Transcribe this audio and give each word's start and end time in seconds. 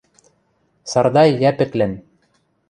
Сардай 0.91 1.29
Йӓпӹклӓн. 1.41 1.93